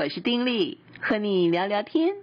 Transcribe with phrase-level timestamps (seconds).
[0.00, 2.16] 我是丁力，和你聊聊天。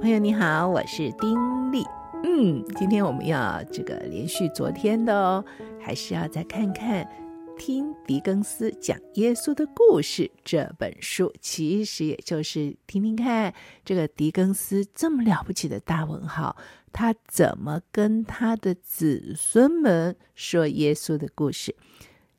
[0.00, 1.84] 朋友你好，我是丁力。
[2.24, 5.44] 嗯，今天我们要这个连续昨天的哦，
[5.80, 7.08] 还是要再看看
[7.56, 13.54] 听狄更斯讲耶稣的故事这本书，其实也就是听听看
[13.84, 16.56] 这个狄更斯这么了不起的大文豪，
[16.92, 21.76] 他怎么跟他的子孙们说耶稣的故事。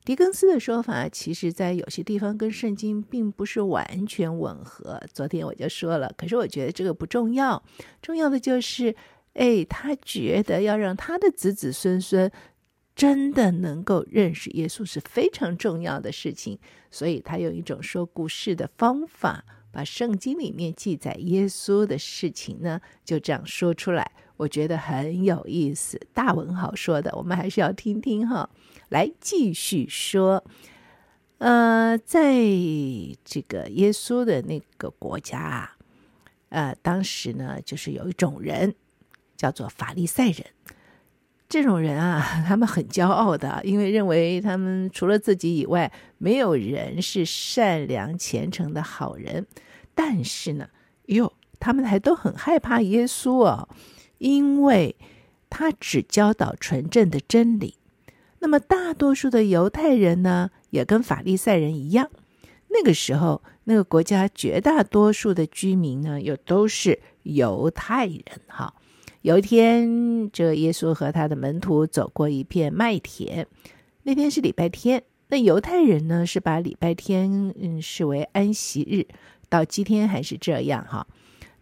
[0.06, 5.02] 狄更斯的说法，其实在有些地方跟圣经并不是完全吻合。
[5.12, 7.64] 昨天我就说了，可是我觉得这个不重要，
[8.04, 8.96] 重要的就是，
[9.34, 12.32] 哎，他觉得要让他的子子孙孙
[12.96, 16.60] 真的能够认识耶稣是非常重要的事情，
[16.92, 24.12] 所以他用一种说故事的方法，把圣经里面记载耶稣的事情呢，就这样说出来。
[24.37, 28.48] 我觉得很有意思，大文豪说的，我们还是要听听哈。
[28.89, 30.44] 来继续说，
[31.38, 32.34] 呃，在
[33.23, 35.78] 这个耶稣的那个国家啊，
[36.50, 38.76] 呃，当时呢，就是有一种人
[39.36, 40.46] 叫做法利赛人。
[41.48, 49.46] 这种人啊， 他们很骄傲的，因为认为他们除了自己以外，没有人是善良虔诚的好人。
[49.94, 50.70] 但是呢，
[51.06, 53.70] 哟，他们还都很害怕耶稣哦。
[54.18, 54.96] 因为
[55.50, 57.76] 他只教导纯正的真理，
[58.46, 62.12] 那么大多数的犹太人呢，也跟法利赛人一样。
[62.68, 68.24] 那个时候，那个国家绝大多数的居民呢，又都是犹太人。
[68.46, 68.76] 哈，
[69.24, 73.48] 有一天，这耶稣和他的门徒走过一片麦田，
[74.04, 75.02] 那天是礼拜天。
[75.30, 79.08] 那犹太人呢，是把礼拜天嗯视为安息日，
[79.50, 81.08] 到今天还是这样哈。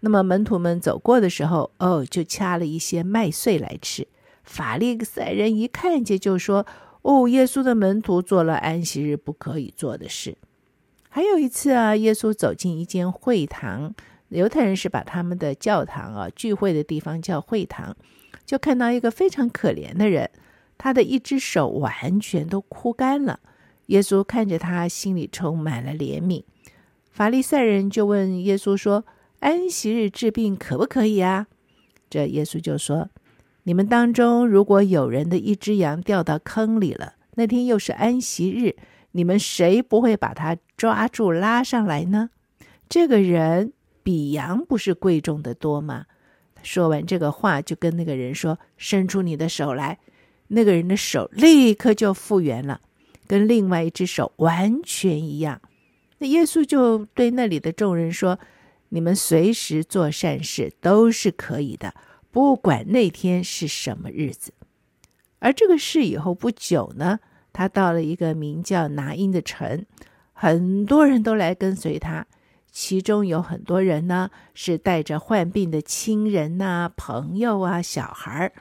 [0.02, 4.06] 那么门徒们走过的时候，哦，就掐了一些麦穗来吃。
[4.44, 6.66] 法利赛人一看见就说
[7.02, 10.38] ：“哦，耶稣的门徒做了安息日不可以做的事。”
[11.10, 13.94] 还有一次啊，耶稣走进一间会堂，
[14.30, 17.96] 犹太人是把他们的教堂啊聚会的地方叫会堂，
[18.46, 20.30] 就看到一个非常可怜的人，
[20.78, 23.40] 他的一只手完全都枯干了。
[23.88, 26.44] 耶稣看着他，心里充满了怜悯。
[27.12, 29.06] 法利赛人就问耶稣说，
[29.40, 31.48] 安息日治病可不可以啊？
[32.10, 33.10] 这耶稣就说
[33.64, 38.76] ：“你们当中如果有人的一只羊掉到坑里了，那天又是安息日，
[39.12, 42.30] 你们谁不会把它抓住拉上来呢？
[42.90, 46.06] 这个人比羊不是贵重的多吗？”
[46.62, 50.00] 说完这个话，就跟那个人说：“伸出你的手来。”
[50.50, 52.82] 那个人的手立刻就复原了，
[53.28, 55.62] 跟另外一只手完全一样。
[56.20, 58.40] 那耶稣就对那里的众人说。
[58.90, 61.96] 你们随时做善事都是可以的，
[62.34, 64.54] 不管那天是什么日子。
[65.38, 67.20] 而这个事以后不久呢，
[67.54, 69.86] 他到了一个名叫拿因的城，
[70.34, 72.26] 很多人都来跟随他，
[72.72, 78.52] 其中有很多人呢是带着患病的亲人呐、朋友啊、小孩，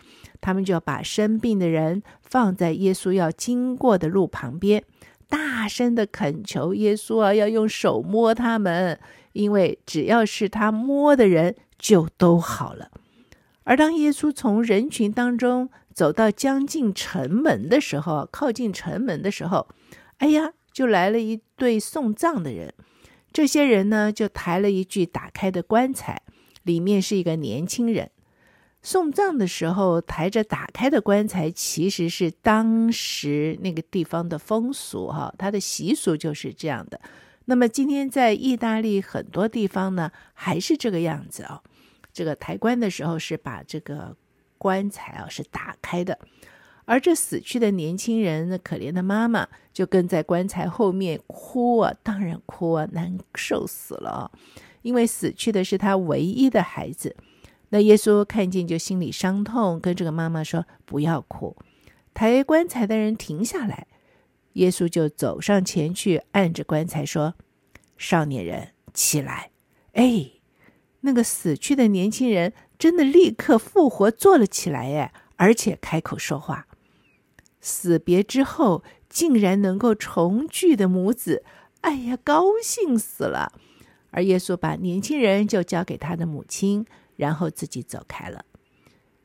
[0.43, 4.85] 他们就把生病的人放在耶稣要经过的路旁边，
[5.31, 9.01] 大声地恳求耶稣啊，要用手摸他们。
[9.33, 12.91] 因为只要是他摸的人，就都好了。
[13.65, 19.69] 而当耶稣从人群当中走到将近城门的时候，靠近城门的时候，
[20.19, 22.75] 哎呀，就来了一对送葬的人。
[23.33, 26.23] 这些人呢，就抬了一具打开的棺材，
[26.65, 28.11] 里面是一个年轻人。
[28.83, 37.01] 送葬的时候，抬着打开的棺材，其实是当时那个地方的风俗，哈，他的习俗就是这样的。
[37.45, 41.63] 那么今天在意大利很多地方呢，还是这个样子哦。
[42.13, 44.17] 这个抬棺的时候是把这个
[44.59, 46.19] 棺材啊是打开的，
[46.85, 54.31] 而这死去的年轻人，那可怜的妈妈就跟在棺材后面哭啊，当然哭啊，难受死了。
[54.83, 57.17] 因为死去的是他唯一的孩子。
[57.69, 61.57] 那耶稣看见就心里伤痛，跟这个妈妈说：“不要哭。”
[62.13, 63.87] 抬棺材的人停下来。
[64.55, 67.35] 耶稣就走上前去，按着棺材说
[67.97, 69.53] ：“少年人，起来！”
[69.95, 70.33] 哎，
[71.03, 76.67] 那个死去的年轻人真的立刻复活坐了起来，哎，而且开口说话。
[77.61, 81.45] 死别之后竟然能够重聚的母子，
[81.83, 83.53] 哎呀，高兴死了。
[84.11, 86.85] 而耶稣把年轻人就交给他的母亲，
[87.17, 88.45] 然后自己走开了。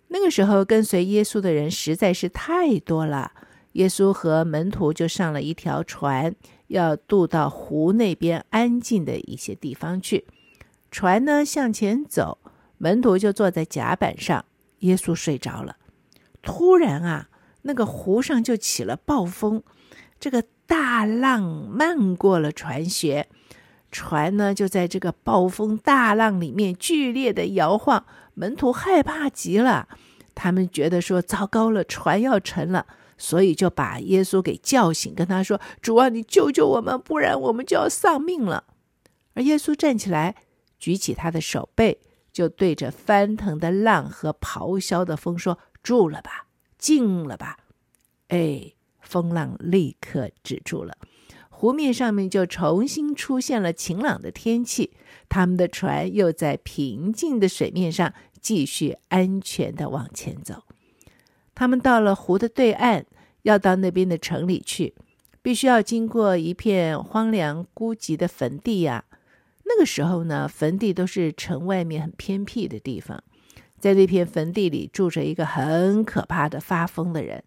[0.10, 3.32] 那个时候跟随耶稣的人实在是太多了。
[3.74, 6.34] 耶稣和门徒就上了一条船，
[6.68, 10.26] 要渡到湖那边安静的一些地方去。
[10.98, 12.40] 船呢向前走，
[12.80, 14.44] 门徒就坐在甲板上，
[14.80, 15.76] 耶稣睡着了。
[16.42, 17.30] 突然啊，
[17.62, 19.62] 那个湖上就起了暴风，
[20.20, 23.26] 这个大浪漫过了船舷，
[23.92, 28.04] 船呢就在这个暴风大浪里面剧烈的摇晃，
[28.34, 29.88] 门徒害怕极了，
[30.34, 32.88] 他们觉得说糟糕了，船要沉了，
[33.20, 38.64] 所以就把耶稣给叫醒，跟他说：“主啊，你救救我们，不然我们就要丧命了。”
[39.38, 40.34] 而耶稣站起来，
[40.80, 42.00] 举起他的手背，
[42.32, 46.48] 就对着翻腾的浪和咆哮的风说：“住了吧，
[46.78, 47.58] 静了吧。”
[48.30, 48.74] 哎。
[49.00, 50.98] 风浪立刻止住了，
[51.50, 54.92] 湖面上面就重新出现了晴朗的天气。
[55.30, 60.64] 他们的船又在平静的水面上继续安全地往前走。
[61.56, 63.06] 他们到了湖的对岸，
[63.44, 64.94] 要到那边的城里去，
[65.42, 69.06] 必须要经过一片荒凉孤寂的坟地呀。
[69.68, 73.24] 那个时候呢，坟地都是城外面很偏僻的地方，
[73.80, 77.44] 在那片坟地里住着一个很可怕的发疯的人。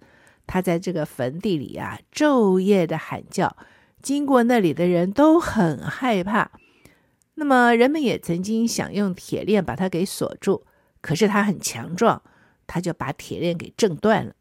[0.46, 3.56] 他在这个坟地里啊，昼夜的喊叫，
[4.02, 6.50] 经过那里的人都很害怕。
[7.34, 10.64] 那么人们也曾经想用铁链把他给锁住，
[11.00, 12.20] 可是他很强壮，
[12.67, 14.34] 他就把铁链给挣断了。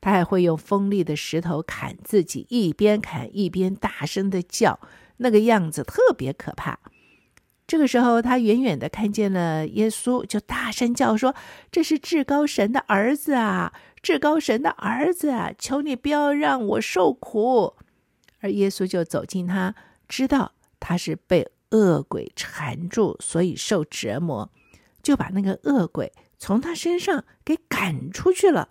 [0.00, 4.80] 他还会用锋利的石头砍自己，一边砍一边大声的叫，
[5.18, 6.78] 那个样子特别可怕。
[7.70, 11.36] 这个时候，他远远的看见了耶稣，就大声叫说
[11.70, 13.72] ：“这是至高神的儿子啊！”
[14.02, 17.76] 至高神的儿子啊，求你不要让我受苦。
[18.40, 19.76] 而耶稣就走近他，
[20.08, 20.50] 知道
[20.80, 24.50] 他是被恶鬼缠住，所以受折磨，
[25.00, 28.68] 就把那个恶鬼从他身上给赶出去了，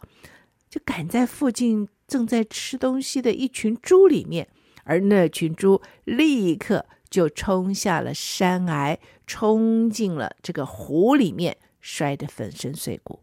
[0.69, 4.49] 就赶在附近正在吃东西的一群猪里面，
[4.83, 13.19] 而那群猪立刻就冲下了山崖，冲进了这个湖里面，摔得粉身碎骨。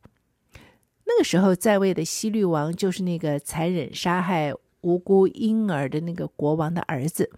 [1.04, 7.30] 那个时候在位的希律王就是那个残忍杀害无辜婴儿的那个国王的儿子，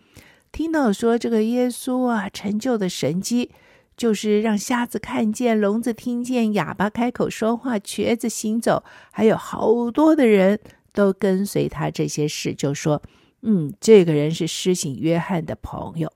[0.51, 3.51] 听到说这个耶稣啊成就的神迹，
[3.97, 10.59] 就是让瞎子看见、聋子听见、哑巴开口说话、瘸子行走，还有好多的人
[10.93, 13.03] 都跟随他这些事，就说
[13.43, 16.11] ：“嗯，这个人是施洗约翰的朋友。”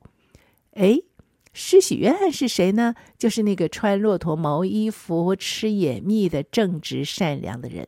[0.73, 1.01] 哎。
[1.55, 2.95] 施洗约翰是谁呢？
[3.19, 7.87] 就是那个穿骆驼毛衣服、吃野蜜的正直善良的人。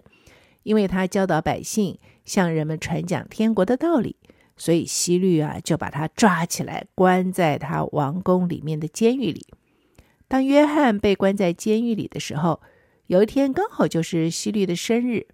[0.65, 4.17] 因为他教导百姓，向人们传讲天国的道理，
[4.59, 9.47] 所以希律啊就把他抓起来，关在他王宫里面的监狱里。
[10.29, 12.61] 当约翰被关在监狱里的时候，
[13.07, 15.29] 有一天刚好就是希律的生日。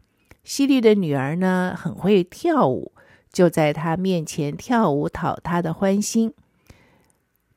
[0.45, 2.93] 希律的女儿呢很会跳舞，
[3.33, 6.33] 就在他面前跳舞讨他的欢心。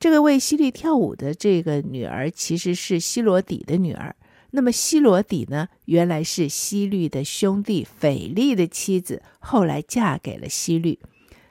[0.04, 4.14] 这个为希律跳舞的这个女儿，其实是希罗底的女儿。
[4.50, 10.98] 那么希罗底呢，原来是希律的兄弟斐利的妻子，后来嫁给了希律。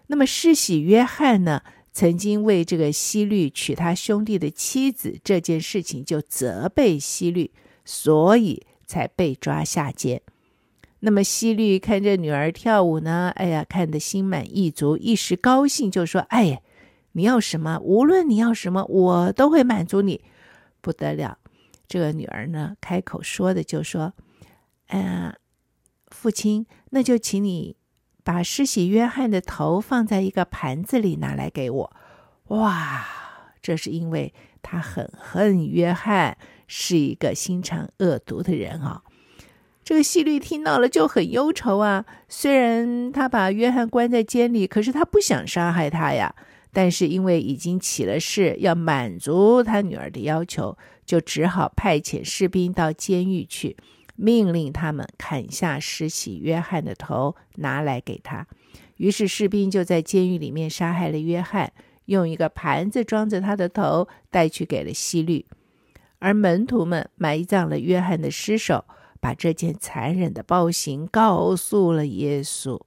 [0.06, 7.50] 那么世袭约翰呢，曾经为这个希律娶他兄弟的妻子这件事情，就责备希律，
[7.84, 10.22] 所以才被抓下监。
[11.00, 16.60] 那么希律看着女儿跳舞呢，哎呀，看得心满意足，一时高兴，就说：“哎呀。”
[17.14, 17.80] 你要什么？
[17.82, 20.24] 无论你要什么，我都会满足你。
[20.82, 21.38] 不得了，
[21.88, 24.14] 这个女儿呢，开口说的就说
[24.90, 25.34] ：“嗯，
[26.08, 27.78] 父亲，那就请你
[28.24, 31.96] 把施洗约翰的头放在一个盘子里拿来给我。”
[32.50, 33.06] 哇，
[33.62, 39.04] 这是因为他很恨约翰，是一个心肠恶毒的人啊、
[39.86, 42.06] 这个希律听到了就很忧愁啊。
[42.28, 46.36] 虽然他把约翰关在监里，可是他不想杀害他呀。
[46.74, 50.76] 但是因为已经起了誓，要满足他女儿的要求，
[51.06, 53.78] 就只好派遣士兵到监狱去，
[54.16, 58.48] 命令他们砍下施洗约翰的头，拿来给他。
[58.98, 61.72] 于是士兵就在监狱里面杀害了约翰，
[62.06, 65.46] 用一个盘子装着他的头，带去给了希律。
[66.20, 68.86] 而门徒们埋葬了约翰的尸首，
[69.20, 72.80] 把这件残忍的暴行告诉了耶稣。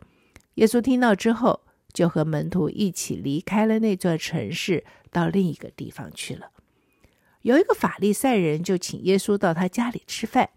[0.55, 1.61] 耶稣听到之后，
[1.96, 6.50] 就和门徒一起离开了那座城市，到另一个地方去了。
[7.40, 10.50] 有一个法利赛人就请耶稣到他家里吃饭，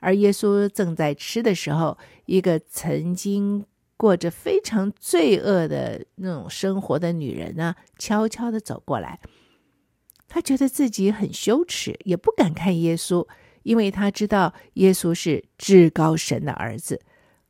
[0.00, 1.96] 而耶稣正在吃的时候，
[2.26, 3.64] 一个曾经
[3.96, 9.20] 过着非常罪恶的那种生活的女人呢，悄悄地走过来。
[10.26, 13.24] 他觉得自己很羞耻，也不敢看耶稣，
[13.62, 17.00] 因为他知道耶稣是至高神的儿子。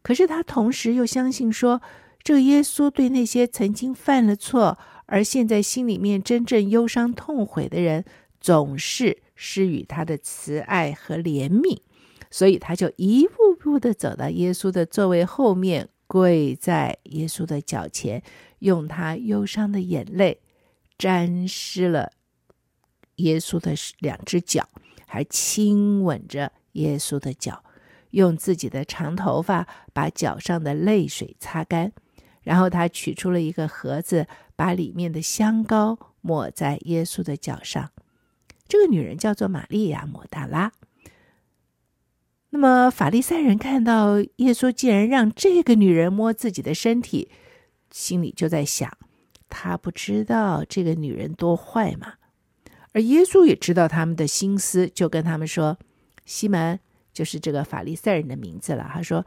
[0.02, 1.80] 可是他同时又相信说，
[2.22, 8.04] 这耶稣对那些曾经犯了错，而现在心里面真正忧伤痛悔的人，
[8.40, 11.80] 总是施予他的慈爱和怜悯，
[12.30, 18.22] 所以他就一步步的走到耶稣的座位后面，跪在耶稣的脚前，
[18.60, 20.40] 用他忧伤的眼泪
[20.96, 22.12] 沾湿了
[23.16, 24.68] 耶稣的两只脚，
[25.06, 27.64] 还亲吻着耶稣的脚，
[28.10, 31.92] 用自己的长头发把脚上的泪水擦干。
[32.42, 37.90] 然后他取出了一个盒子，把里面的香膏抹在耶稣的脚上。
[38.68, 40.72] 这个女人叫做玛利亚·抹大拉。
[42.50, 47.30] 那么法利赛人看到耶稣竟然让这个女人摸自己的身体，
[47.90, 48.90] 心里就在想：
[49.48, 52.14] 他不知道这个女人多坏吗？
[52.92, 55.78] 而耶稣也知道他们的心思，就跟他们说
[56.26, 56.78] ：“西门，
[57.14, 59.24] 就是这个法利赛人的名字了。”他说：“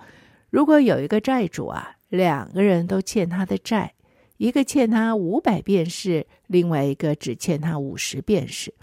[0.52, 3.94] 如果有一个债主啊，两个人都欠他的债，
[4.38, 8.74] 一个欠他五百便士，另外一个只欠他五十便士，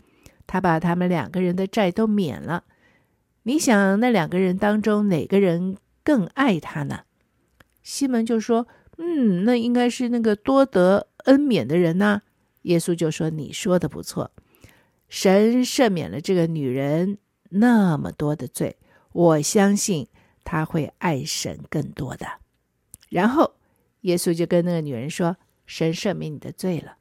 [0.46, 2.64] 他把他们两个人的债都免了。”
[3.44, 7.00] 你想那两个人当中哪个人更爱他呢？
[7.82, 12.22] 西门就说：“嗯，那应该是那个多得恩免的人呐。”
[12.62, 14.30] 耶稣就说：“你说的不错，
[15.08, 17.18] 神赦免了这个女人
[17.50, 18.76] 那么多的罪，
[19.12, 20.06] 我相信
[20.44, 22.26] 她会爱神更多的。”
[23.12, 23.54] 然后
[24.00, 26.96] 耶稣就跟那个女人说：“神赦免你的罪了。”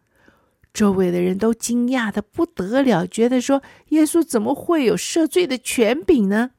[0.73, 6.51] 周围的人都惊讶的不得了，觉得说耶稣怎么会有赦罪的权柄呢？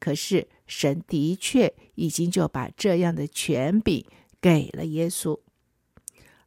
[0.00, 4.04] 可是神的确已经就把这样的权柄
[4.40, 5.40] 给了耶稣，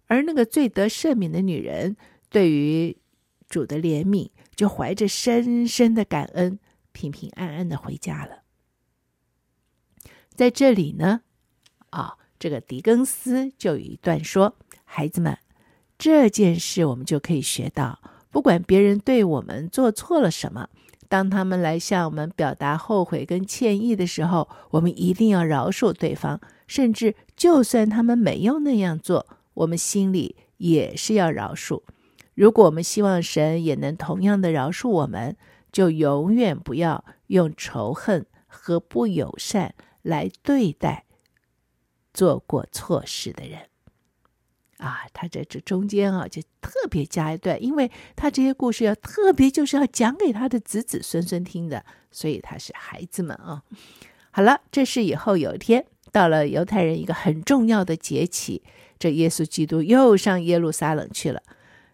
[0.08, 1.96] 而那个罪得赦免的女人，
[2.29, 2.98] 对于
[3.48, 6.60] 主的怜悯，就怀着深深的感恩，
[6.91, 8.43] 平平安安的回家了。
[10.36, 11.22] 在这里呢，
[11.89, 14.55] 啊、这个狄更斯就有一段说
[14.86, 15.38] ：“孩子们。”
[16.00, 18.00] 这件事我们就可以学到，
[18.31, 20.69] 不管别人对我们做错了什么，
[21.10, 26.39] 当他们来向我们表达后悔跟歉意的时候，我们一定要饶恕对方。
[26.67, 31.81] 甚至就算他们没有那样做，我们心里也是要饶恕。
[32.36, 35.36] 如果我们希望神也能同样的饶恕我们，
[35.72, 41.03] 就永远不要用仇恨和不友善来对待
[42.19, 43.61] 做过错事的人。
[44.75, 53.63] 啊，他在这中间啊，就特别加一段，因为他这些故事要特别就是要讲给他的子子孙孙听的，所以他是孩子们啊。
[54.31, 58.61] 好了，这是以后有一天到了犹太人一个很重要的节期，
[58.97, 61.41] 这耶稣基督又上耶路撒冷去了，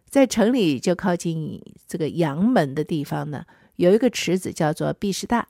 [0.10, 5.48] 在城里就靠近这个阳门的地方呢，有一个池子叫做毕士大，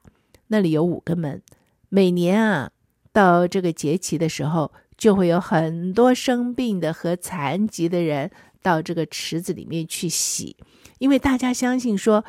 [0.48, 1.42] 那里有五个门，
[1.88, 2.72] 每年啊
[3.16, 4.72] 到这个节期的时候。
[4.98, 8.32] 就会有很多生病的和残疾的人
[8.62, 10.56] 到这个池子里面去洗，
[11.00, 12.24] 因为大家相信说，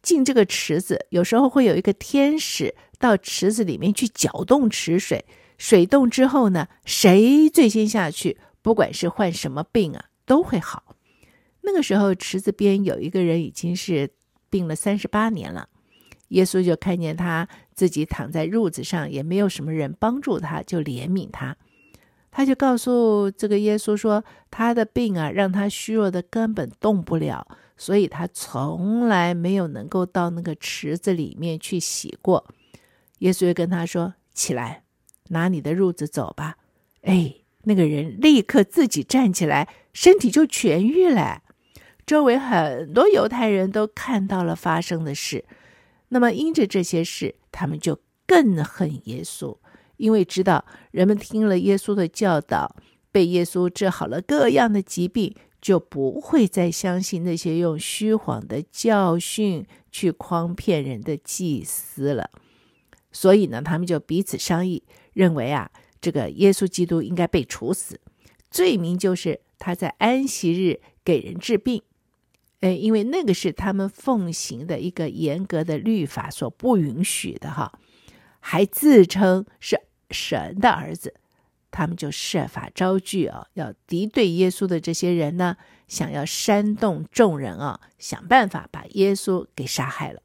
[0.00, 5.26] 进这个池子有时候会有一个天使到池子里面去搅动池水，
[5.58, 10.96] 水动之后呢，谁最先下去，不管是患什么病啊，都会好。
[11.60, 14.08] 那个时候池子边有一个人已经是
[14.48, 15.68] 病了三十八年了，
[16.28, 17.46] 耶稣就看见他
[17.78, 21.56] 自己躺在褥子上，也没有什么人帮助他，就怜悯他。
[22.32, 32.44] 他就告诉这个耶稣说，他的病啊，让他虚弱的根本动不了，所以他从来没有能够到那个池子里面去洗过。
[33.20, 34.82] 耶稣就跟他说：“起来，
[35.28, 36.56] 拿你的褥子走吧。”
[37.02, 37.32] 哎，
[37.62, 41.42] 那个人立刻自己站起来，身体就痊愈了。
[42.04, 45.44] 周围很多犹太人都看到了发生的事，
[46.08, 49.56] 那么因着这些事，他们就更恨耶稣。
[49.96, 52.76] 因为知道人们听了耶稣的教导，
[53.10, 62.30] 被耶稣治好了各样的疾病，就不会再相信那些用虚谎的教训去诓骗人的祭司了。
[63.10, 68.00] 所以呢，他们就彼此商议，认为啊，这个耶稣基督应该被处死，
[68.50, 71.82] 罪名就是他在安息日给人治病。
[72.60, 77.72] 诶，因为那个是他们奉行的一个严格的律法所不允许的哈，
[78.40, 79.80] 还自称是。
[80.10, 81.16] 神的儿子，
[81.70, 90.22] 他们就设法招聚啊，要敌对耶稣的这些人呢，想要煽动众人啊，想办法把耶稣给杀害了。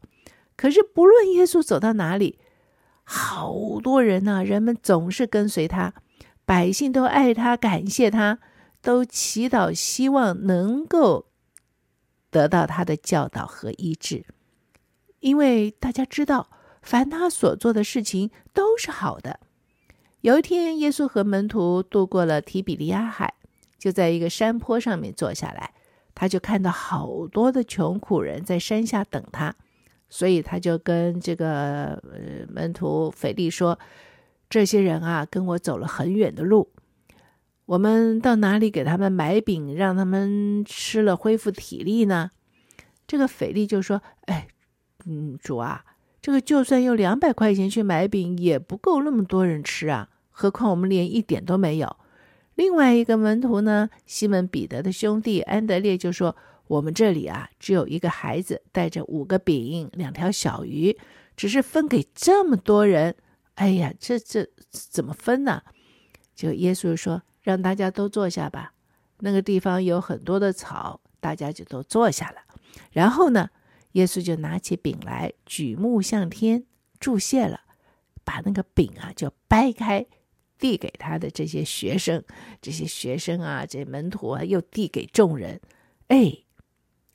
[0.55, 2.39] 可是不论耶稣走到哪里，
[3.03, 5.93] 好多人呢，人们总是跟随他，
[6.45, 8.39] 百姓都爱他，感谢他，
[8.81, 11.25] 都祈祷，希望能够
[12.33, 14.25] 得到他的教导和医治，
[15.19, 16.49] 因为大家知道，
[16.81, 19.39] 凡他所做的事情都是好的。
[20.21, 23.35] 有一天，耶稣和门徒渡过了提比利亚海，
[23.77, 25.75] 就在一个山坡上面坐下来。
[26.15, 29.55] 他就看到好多的穷苦人在山下等他，
[30.09, 33.77] 所以他就跟这个呃门徒腓力说
[34.49, 36.71] ：“这些人啊，跟我走了很远的路，
[37.65, 42.31] 我们到哪里给他们买饼，让他们吃了恢复体力呢？”
[43.07, 44.47] 这个腓力就说：“哎，
[45.05, 45.83] 嗯，主啊，
[46.21, 51.95] 这个就算用两百块钱去买饼，也不够那么多人吃啊，何况我们连一点都没有。”
[52.55, 56.35] 另外一个门徒呢，西门彼得的兄弟安德烈就说
[56.67, 60.95] ：“我们这里啊，只有一个孩子带着五个饼、两条小鱼，
[61.35, 63.15] 只是分给这么多人，
[63.55, 65.63] 哎呀，这这怎么分呢？”
[66.35, 68.73] 就耶稣说：“让大家都坐下吧。”
[69.21, 72.37] 那个地方有很多的草，大家就都坐下了。
[72.91, 73.51] 然后呢，
[73.91, 76.65] 耶稣就拿起饼来，举目向天，
[76.99, 77.61] 祝谢了，
[78.23, 80.07] 把那个饼啊就掰开。
[80.59, 82.23] 递给他的这些学生，
[82.61, 85.59] 这些学生啊，这门徒啊，又递给众人。
[86.07, 86.37] 哎，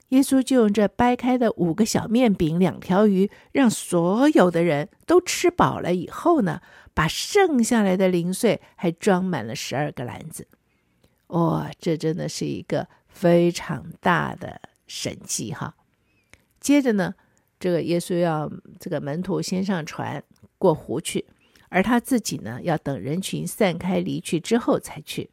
[0.09, 6.61] 耶稣就用这掰开的五个小面饼、两条鱼，让所有的人都吃饱了以后呢，
[6.95, 10.47] 把剩下来的零碎还装满了十二个篮子。
[11.29, 15.75] 哇、这真的是一个非常大的神迹哈！
[16.59, 17.15] 接着呢，
[17.61, 18.50] 这个耶稣要
[18.81, 20.23] 这个门徒先上船
[20.57, 21.27] 过湖去。
[21.71, 25.29] 而他自己呢，要等人群散开离去之后才去。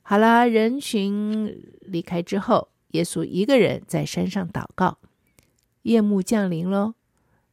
[0.00, 4.98] 好了，人群离开之后，耶稣一个人在山上祷告。
[5.82, 6.94] 夜幕降临喽，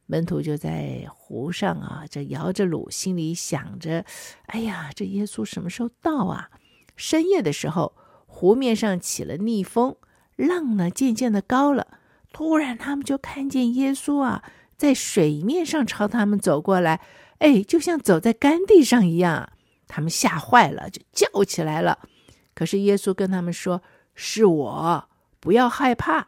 [0.06, 4.04] 门徒就在湖上啊，这摇着橹，心里想着：
[4.46, 6.50] 哎呀，这耶稣什么时候到啊？
[6.96, 7.94] 深夜的时候，
[8.26, 9.96] 湖面上起了逆风，
[10.36, 11.86] 浪呢渐渐的高了。
[12.32, 14.44] 突然，他们就看见耶稣啊，
[14.76, 17.00] 在水面上朝他们走过来。
[17.38, 19.50] 哎，就像走在干地上一样，
[19.86, 21.98] 他们吓坏了，就叫起来了。
[22.54, 23.82] 可是耶稣跟他们说
[24.14, 25.08] ：“是我，
[25.46, 26.26] 不要害怕。”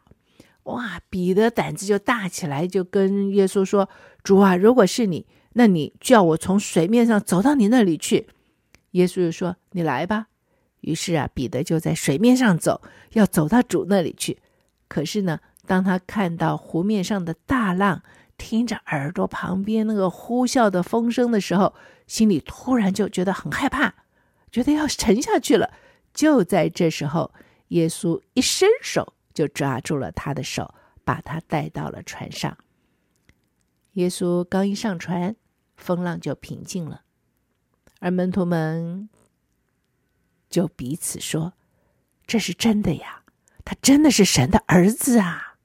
[0.63, 3.89] 哇，彼得胆子就大起来，就跟耶稣说
[4.23, 8.29] ：“主啊，如果是你，那你叫我从水面上走到你那里去。”
[8.91, 10.27] 耶稣就说：“你来吧。”
[10.79, 14.39] 于是啊，彼得就在水面上走，要走到主那里去。
[14.87, 18.01] 可是呢，当他看到湖面上的大浪，
[18.37, 21.73] 听着耳朵旁边那个呼啸的风声的时候，
[22.07, 23.95] 心里突然就觉得很害怕，
[24.51, 25.71] 觉得要沉下去了。
[26.13, 27.31] 就在这时候，
[27.69, 32.55] 耶稣一伸手就抓住了他的手，把他带到了船上。
[33.93, 35.35] 耶稣刚一上船，
[35.75, 37.01] 风浪就平静了，
[37.99, 39.09] 而门徒们
[40.49, 41.53] 就彼此说
[42.25, 43.23] ：“这是真的呀，
[43.65, 45.57] 他真的是神的儿子啊！”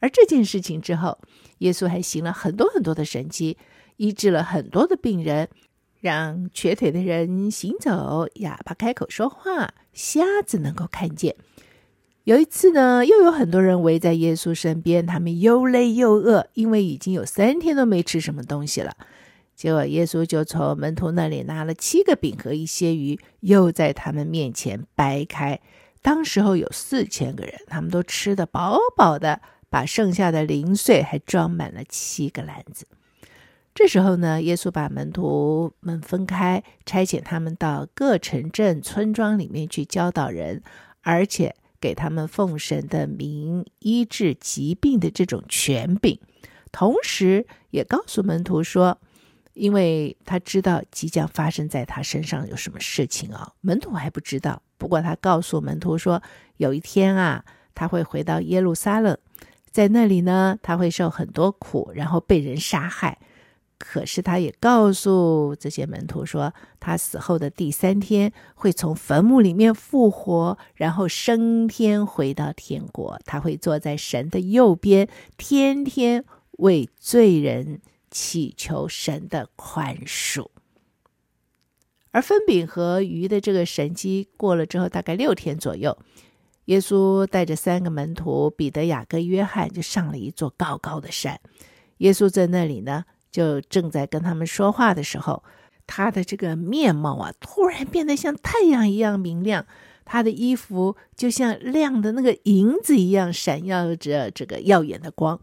[0.00, 1.20] 而这件事情之后，
[1.58, 3.56] 耶稣还行了很多很多的神迹，
[3.96, 5.48] 医治了很多的病人，
[6.02, 11.36] 让瘸腿的人行走，哑巴开口说话，瞎子能够看见。
[12.24, 18.94] 有一次呢，又有很多人围在耶稣身边，他们又累又饿，因为已经有三天都没吃什么东西了。
[19.54, 25.58] 结果耶稣就从门徒那里拿了七个饼和一些鱼，又在他们面前掰开。
[26.02, 29.40] 当时候有四千个人，他们都吃得饱饱的。
[29.70, 32.84] 把剩下的零碎还装满了七个篮子。
[33.74, 40.62] 这时候呢，耶稣把门徒们分开，差遣他们到各城镇、村庄里面去教导人，
[41.00, 46.20] 而且给他们奉神的名医治疾病的这种权柄。
[46.70, 48.98] 同时，也告诉门徒说，
[49.54, 54.62] 因为他知道即将发生在他身上有什么事情啊，门徒还不知道。
[54.76, 56.22] 不过他告诉门徒说，
[56.58, 57.42] 有一天啊，
[57.74, 59.16] 他会回到耶路撒冷。
[59.70, 63.18] 在那里呢，他会受很多苦，然后被人杀害。
[63.84, 73.20] 可是他也告诉这些门徒说，他死后的第三天会从坟墓里面复活，然后升天回到天国。
[73.24, 76.24] 他会坐在神的右边，天天
[76.58, 80.46] 为罪人祈求神的宽恕。
[82.12, 85.98] 而分饼和鱼的这个神迹过了之后，大概六天左右。
[86.66, 91.40] 耶稣带着三个门徒彼得、雅各、约翰，就上了一座高高的山。
[91.98, 95.42] 耶稣在那里呢，就正在跟他们说话的时候，
[95.86, 99.66] 他的这个面貌啊，突然变得像太阳一样明亮，
[100.04, 105.40] 他的衣服就像亮的那个银子一样，闪耀着这个耀眼的光。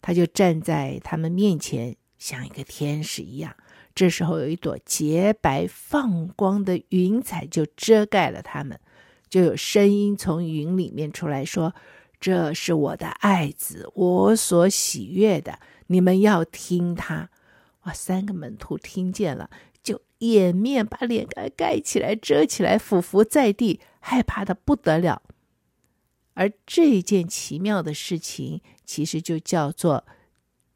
[0.00, 3.54] 他就站在他们面前，像一个天使一样。
[3.94, 8.78] 这时候，有一朵洁白放光的云彩就遮盖了他们。
[9.30, 11.74] 就有声音从云里面出来说
[12.20, 17.30] ：“这是我的爱子，我所喜悦的，你们要听他。”
[17.84, 17.92] 哇！
[17.92, 19.50] 三个门徒听见了，
[19.82, 25.22] 就掩面把脸盖盖起来，遮起来，俯伏在地，害怕的不得了。
[26.32, 30.06] 而这件奇妙的事情，其实就叫做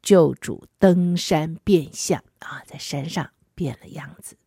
[0.03, 4.37] 救主登山变相啊，在山上变了样子。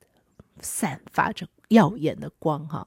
[0.61, 2.87] 散发着耀眼的光哈。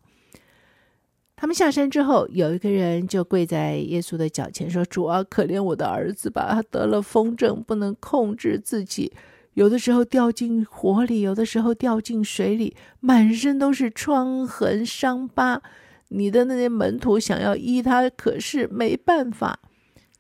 [1.38, 9.12] 他们下山之后，有一个人就跪在耶稣的脚前说：“主啊，可怜我的儿子吧，他得了风症，不能控制自己，
[9.54, 15.62] 有的时候掉进火里，有的时候掉进水里，满身都是疮痕伤疤。
[16.08, 19.60] 你的那些门徒想要医他，可是没办法。”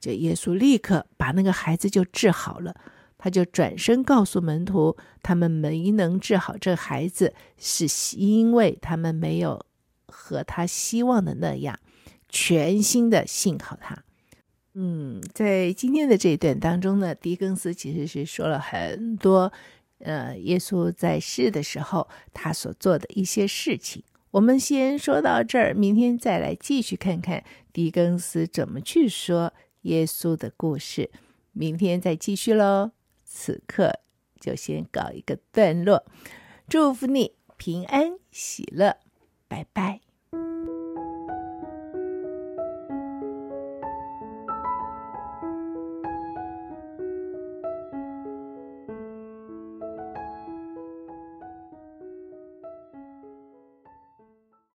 [0.01, 2.75] 这耶稣立刻把那个孩子就治好了。
[3.17, 9.65] 他就转身告诉门徒，他们没能治好这孩子，是因为他们没有。
[10.15, 11.77] 和他希望的那样，
[12.29, 14.03] 全心的信靠他。
[14.73, 19.51] 嗯，在今天的这一段当中呢，狄更斯其实是说了很多，
[19.99, 24.03] 呃，耶稣在世的时候他所做的一些事情。
[24.31, 31.11] 我们先说到这儿，明天再来继续看看狄更斯怎么去说耶稣的故事。
[31.53, 32.91] 明天再继续喽。
[33.23, 33.99] 此刻
[34.39, 36.05] 就先告一个段落，
[36.67, 38.97] 祝福你平安喜乐，
[39.47, 40.04] 拜拜。